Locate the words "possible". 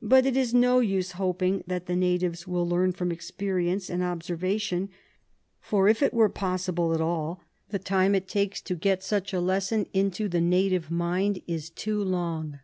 6.28-6.94